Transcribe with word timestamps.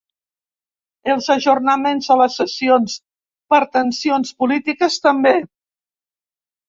Els 1.15 1.27
ajornaments 1.33 2.07
de 2.11 2.17
les 2.21 2.39
sessions 2.41 2.95
per 3.55 3.63
tensions 3.79 4.35
polítiques 4.43 5.01
també. 5.05 5.35